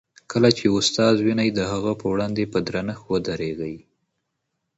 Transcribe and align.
کله 0.31 0.49
چي 0.57 0.65
استاد 0.77 1.15
وینئ، 1.25 1.49
د 1.53 1.59
هغه 1.71 1.91
په 1.99 2.05
وړاندې 2.13 2.43
په 2.53 2.59
درنښت 2.67 3.03
ودریږئ. 3.11 3.75